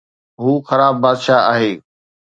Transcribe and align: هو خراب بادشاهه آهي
هو 0.41 0.51
خراب 0.67 0.95
بادشاهه 1.03 1.45
آهي 1.53 1.73